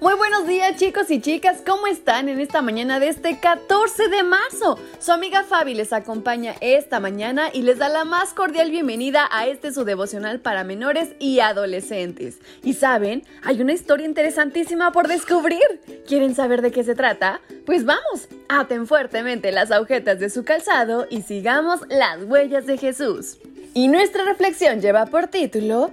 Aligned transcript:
Muy 0.00 0.14
buenos 0.14 0.46
días 0.46 0.76
chicos 0.76 1.10
y 1.10 1.20
chicas, 1.20 1.60
¿cómo 1.66 1.88
están 1.88 2.28
en 2.28 2.38
esta 2.38 2.62
mañana 2.62 3.00
de 3.00 3.08
este 3.08 3.40
14 3.40 4.06
de 4.08 4.22
marzo? 4.22 4.78
Su 5.00 5.10
amiga 5.10 5.42
Fabi 5.42 5.74
les 5.74 5.92
acompaña 5.92 6.54
esta 6.60 7.00
mañana 7.00 7.48
y 7.52 7.62
les 7.62 7.78
da 7.78 7.88
la 7.88 8.04
más 8.04 8.32
cordial 8.32 8.70
bienvenida 8.70 9.28
a 9.32 9.48
este 9.48 9.72
su 9.72 9.84
devocional 9.84 10.38
para 10.38 10.62
menores 10.62 11.16
y 11.18 11.40
adolescentes. 11.40 12.38
Y 12.62 12.74
saben, 12.74 13.24
hay 13.42 13.60
una 13.60 13.72
historia 13.72 14.06
interesantísima 14.06 14.92
por 14.92 15.08
descubrir. 15.08 15.80
¿Quieren 16.06 16.36
saber 16.36 16.62
de 16.62 16.70
qué 16.70 16.84
se 16.84 16.94
trata? 16.94 17.40
Pues 17.66 17.84
vamos, 17.84 18.28
aten 18.48 18.86
fuertemente 18.86 19.50
las 19.50 19.72
agujetas 19.72 20.20
de 20.20 20.30
su 20.30 20.44
calzado 20.44 21.08
y 21.10 21.22
sigamos 21.22 21.80
las 21.88 22.22
huellas 22.22 22.66
de 22.66 22.78
Jesús. 22.78 23.38
Y 23.74 23.88
nuestra 23.88 24.24
reflexión 24.24 24.80
lleva 24.80 25.06
por 25.06 25.26
título 25.26 25.90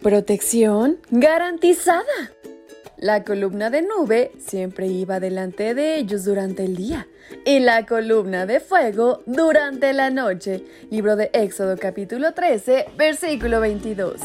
Protección 0.00 0.98
garantizada. 1.10 2.04
La 3.00 3.22
columna 3.22 3.70
de 3.70 3.82
nube 3.82 4.32
siempre 4.44 4.88
iba 4.88 5.20
delante 5.20 5.72
de 5.72 5.98
ellos 5.98 6.24
durante 6.24 6.64
el 6.64 6.74
día 6.74 7.06
y 7.44 7.60
la 7.60 7.86
columna 7.86 8.44
de 8.44 8.58
fuego 8.58 9.22
durante 9.24 9.92
la 9.92 10.10
noche. 10.10 10.64
Libro 10.90 11.14
de 11.14 11.30
Éxodo 11.32 11.76
capítulo 11.76 12.32
13, 12.32 12.86
versículo 12.96 13.60
22. 13.60 14.20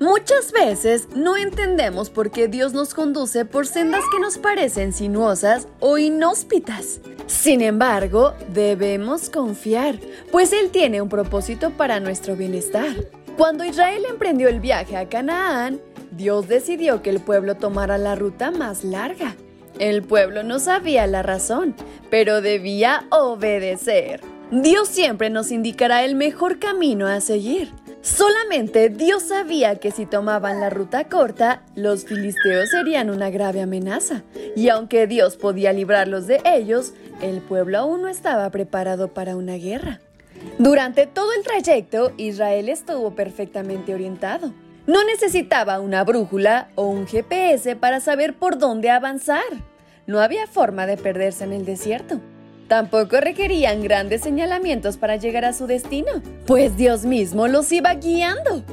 Muchas 0.00 0.50
veces 0.50 1.06
no 1.14 1.36
entendemos 1.36 2.10
por 2.10 2.32
qué 2.32 2.48
Dios 2.48 2.72
nos 2.72 2.92
conduce 2.92 3.44
por 3.44 3.68
sendas 3.68 4.02
que 4.12 4.18
nos 4.18 4.36
parecen 4.36 4.92
sinuosas 4.92 5.68
o 5.78 5.96
inhóspitas. 5.96 7.00
Sin 7.28 7.60
embargo, 7.60 8.34
debemos 8.52 9.30
confiar, 9.30 10.00
pues 10.32 10.52
Él 10.52 10.70
tiene 10.70 11.00
un 11.02 11.08
propósito 11.08 11.70
para 11.70 12.00
nuestro 12.00 12.34
bienestar. 12.34 12.96
Cuando 13.36 13.64
Israel 13.64 14.02
emprendió 14.08 14.48
el 14.48 14.60
viaje 14.60 14.96
a 14.96 15.10
Canaán, 15.10 15.78
Dios 16.10 16.48
decidió 16.48 17.02
que 17.02 17.10
el 17.10 17.20
pueblo 17.20 17.56
tomara 17.56 17.98
la 17.98 18.14
ruta 18.14 18.50
más 18.50 18.82
larga. 18.82 19.36
El 19.78 20.02
pueblo 20.02 20.42
no 20.42 20.58
sabía 20.58 21.06
la 21.06 21.22
razón, 21.22 21.74
pero 22.08 22.40
debía 22.40 23.04
obedecer. 23.10 24.22
Dios 24.50 24.88
siempre 24.88 25.28
nos 25.28 25.52
indicará 25.52 26.02
el 26.02 26.14
mejor 26.14 26.58
camino 26.58 27.06
a 27.08 27.20
seguir. 27.20 27.72
Solamente 28.00 28.88
Dios 28.88 29.24
sabía 29.24 29.76
que 29.76 29.90
si 29.90 30.06
tomaban 30.06 30.60
la 30.60 30.70
ruta 30.70 31.04
corta, 31.08 31.62
los 31.74 32.06
filisteos 32.06 32.70
serían 32.70 33.10
una 33.10 33.28
grave 33.28 33.60
amenaza. 33.60 34.22
Y 34.54 34.70
aunque 34.70 35.06
Dios 35.06 35.36
podía 35.36 35.74
librarlos 35.74 36.26
de 36.26 36.40
ellos, 36.46 36.94
el 37.20 37.42
pueblo 37.42 37.78
aún 37.78 38.00
no 38.00 38.08
estaba 38.08 38.48
preparado 38.48 39.08
para 39.08 39.36
una 39.36 39.56
guerra. 39.56 40.00
Durante 40.58 41.06
todo 41.06 41.32
el 41.32 41.42
trayecto, 41.42 42.12
Israel 42.16 42.68
estuvo 42.68 43.14
perfectamente 43.14 43.94
orientado. 43.94 44.52
No 44.86 45.04
necesitaba 45.04 45.80
una 45.80 46.04
brújula 46.04 46.68
o 46.76 46.86
un 46.86 47.06
GPS 47.06 47.76
para 47.76 48.00
saber 48.00 48.34
por 48.34 48.58
dónde 48.58 48.90
avanzar. 48.90 49.42
No 50.06 50.20
había 50.20 50.46
forma 50.46 50.86
de 50.86 50.96
perderse 50.96 51.44
en 51.44 51.52
el 51.52 51.64
desierto. 51.64 52.20
Tampoco 52.68 53.20
requerían 53.20 53.82
grandes 53.82 54.22
señalamientos 54.22 54.96
para 54.96 55.16
llegar 55.16 55.44
a 55.44 55.52
su 55.52 55.66
destino, 55.66 56.22
pues 56.46 56.76
Dios 56.76 57.04
mismo 57.04 57.46
los 57.48 57.70
iba 57.70 57.94
guiando. 57.94 58.64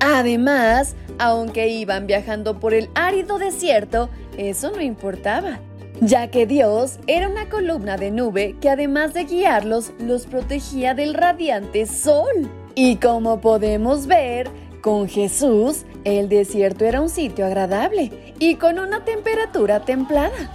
Además, 0.00 0.94
aunque 1.18 1.68
iban 1.68 2.06
viajando 2.06 2.58
por 2.58 2.74
el 2.74 2.88
árido 2.94 3.38
desierto, 3.38 4.08
eso 4.38 4.70
no 4.70 4.80
importaba, 4.80 5.60
ya 6.00 6.30
que 6.30 6.46
Dios 6.46 6.98
era 7.06 7.28
una 7.28 7.48
columna 7.48 7.96
de 7.96 8.10
nube 8.10 8.56
que 8.60 8.70
además 8.70 9.14
de 9.14 9.24
guiarlos, 9.24 9.92
los 9.98 10.26
protegía 10.26 10.94
del 10.94 11.14
radiante 11.14 11.86
sol. 11.86 12.50
Y 12.74 12.96
como 12.96 13.40
podemos 13.40 14.06
ver, 14.06 14.48
con 14.80 15.08
Jesús, 15.08 15.84
el 16.04 16.28
desierto 16.28 16.84
era 16.84 17.00
un 17.00 17.08
sitio 17.08 17.46
agradable 17.46 18.34
y 18.38 18.56
con 18.56 18.78
una 18.78 19.04
temperatura 19.04 19.80
templada. 19.80 20.50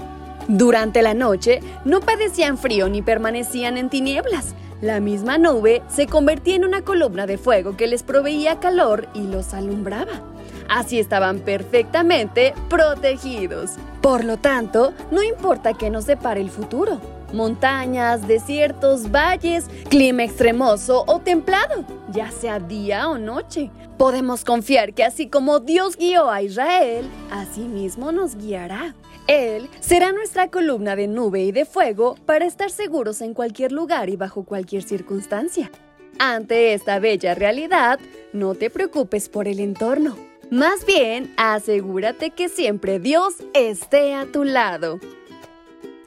Durante 0.47 1.01
la 1.01 1.13
noche 1.13 1.61
no 1.85 1.99
padecían 1.99 2.57
frío 2.57 2.89
ni 2.89 3.01
permanecían 3.01 3.77
en 3.77 3.89
tinieblas. 3.89 4.55
La 4.81 4.99
misma 4.99 5.37
nube 5.37 5.81
se 5.87 6.07
convertía 6.07 6.55
en 6.55 6.65
una 6.65 6.83
columna 6.83 7.27
de 7.27 7.37
fuego 7.37 7.75
que 7.75 7.87
les 7.87 8.03
proveía 8.03 8.59
calor 8.59 9.07
y 9.13 9.21
los 9.23 9.53
alumbraba. 9.53 10.28
Así 10.69 10.99
estaban 10.99 11.39
perfectamente 11.39 12.53
protegidos. 12.69 13.71
Por 14.01 14.23
lo 14.23 14.37
tanto, 14.37 14.93
no 15.11 15.23
importa 15.23 15.73
que 15.73 15.89
nos 15.89 16.05
depare 16.05 16.39
el 16.39 16.51
futuro. 16.51 17.01
Montañas, 17.33 18.27
desiertos, 18.27 19.11
valles, 19.11 19.65
clima 19.89 20.23
extremoso 20.23 21.03
o 21.07 21.19
templado, 21.19 21.85
ya 22.11 22.31
sea 22.31 22.59
día 22.59 23.09
o 23.09 23.17
noche. 23.17 23.71
Podemos 23.97 24.45
confiar 24.45 24.93
que 24.93 25.03
así 25.03 25.27
como 25.27 25.59
Dios 25.59 25.97
guió 25.97 26.29
a 26.29 26.41
Israel, 26.41 27.09
así 27.31 27.61
mismo 27.61 28.11
nos 28.11 28.35
guiará. 28.35 28.95
Él 29.27 29.69
será 29.79 30.11
nuestra 30.11 30.49
columna 30.49 30.95
de 30.95 31.07
nube 31.07 31.43
y 31.43 31.51
de 31.51 31.65
fuego 31.65 32.15
para 32.25 32.45
estar 32.45 32.71
seguros 32.71 33.21
en 33.21 33.33
cualquier 33.33 33.71
lugar 33.71 34.09
y 34.09 34.15
bajo 34.15 34.43
cualquier 34.43 34.81
circunstancia. 34.81 35.69
Ante 36.17 36.73
esta 36.73 36.99
bella 36.99 37.35
realidad, 37.35 37.99
no 38.33 38.55
te 38.55 38.69
preocupes 38.69 39.29
por 39.29 39.47
el 39.47 39.59
entorno. 39.59 40.28
Más 40.51 40.83
bien, 40.83 41.31
asegúrate 41.37 42.31
que 42.31 42.49
siempre 42.49 42.99
Dios 42.99 43.35
esté 43.53 44.15
a 44.15 44.25
tu 44.25 44.43
lado. 44.43 44.99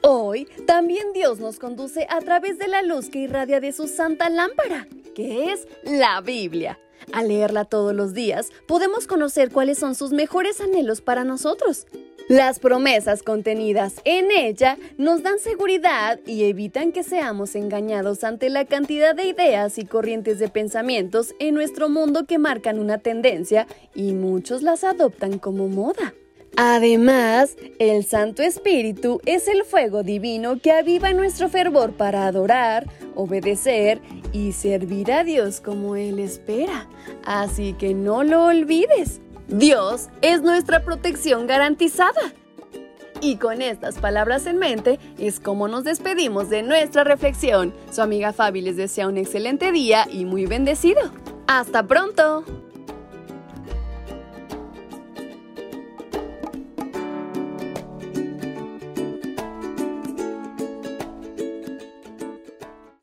Hoy 0.01 0.49
también 0.67 1.13
Dios 1.13 1.39
nos 1.39 1.59
conduce 1.59 2.05
a 2.09 2.19
través 2.19 2.57
de 2.57 2.67
la 2.67 2.81
luz 2.81 3.09
que 3.09 3.19
irradia 3.19 3.61
de 3.61 3.71
su 3.71 3.87
santa 3.87 4.29
lámpara, 4.29 4.85
que 5.15 5.53
es 5.53 5.65
la 5.83 6.19
Biblia. 6.19 6.77
Al 7.13 7.29
leerla 7.29 7.63
todos 7.63 7.95
los 7.95 8.13
días, 8.13 8.49
podemos 8.67 9.07
conocer 9.07 9.49
cuáles 9.49 9.77
son 9.77 9.95
sus 9.95 10.11
mejores 10.11 10.59
anhelos 10.59 10.99
para 10.99 11.23
nosotros. 11.23 11.87
Las 12.33 12.57
promesas 12.57 13.21
contenidas 13.21 14.01
en 14.05 14.31
ella 14.31 14.79
nos 14.97 15.21
dan 15.21 15.37
seguridad 15.37 16.19
y 16.25 16.45
evitan 16.45 16.91
que 16.91 17.03
seamos 17.03 17.53
engañados 17.53 18.23
ante 18.23 18.49
la 18.49 18.65
cantidad 18.65 19.13
de 19.13 19.25
ideas 19.25 19.77
y 19.77 19.85
corrientes 19.85 20.39
de 20.39 20.47
pensamientos 20.47 21.35
en 21.37 21.53
nuestro 21.53 21.89
mundo 21.89 22.25
que 22.25 22.39
marcan 22.39 22.79
una 22.79 22.97
tendencia 22.97 23.67
y 23.93 24.13
muchos 24.13 24.63
las 24.63 24.83
adoptan 24.83 25.37
como 25.37 25.67
moda. 25.67 26.15
Además, 26.57 27.55
el 27.77 28.03
Santo 28.03 28.41
Espíritu 28.41 29.21
es 29.27 29.47
el 29.47 29.63
fuego 29.63 30.01
divino 30.01 30.57
que 30.59 30.71
aviva 30.71 31.13
nuestro 31.13 31.49
fervor 31.49 31.93
para 31.93 32.25
adorar, 32.25 32.89
obedecer 33.13 34.01
y 34.31 34.53
servir 34.53 35.11
a 35.11 35.23
Dios 35.23 35.61
como 35.61 35.95
Él 35.95 36.17
espera. 36.17 36.89
Así 37.25 37.73
que 37.73 37.93
no 37.93 38.23
lo 38.23 38.45
olvides. 38.45 39.21
Dios 39.53 40.09
es 40.23 40.41
nuestra 40.41 40.83
protección 40.83 41.45
garantizada. 41.45 42.33
Y 43.21 43.35
con 43.35 43.61
estas 43.61 43.99
palabras 43.99 44.47
en 44.47 44.57
mente 44.57 44.99
es 45.19 45.39
como 45.39 45.67
nos 45.67 45.83
despedimos 45.83 46.49
de 46.49 46.63
nuestra 46.63 47.03
reflexión. 47.03 47.71
Su 47.91 48.01
amiga 48.01 48.33
Fabi 48.33 48.61
les 48.61 48.77
desea 48.77 49.07
un 49.07 49.17
excelente 49.17 49.71
día 49.71 50.07
y 50.11 50.25
muy 50.25 50.47
bendecido. 50.47 51.01
¡Hasta 51.45 51.85
pronto! 51.85 52.43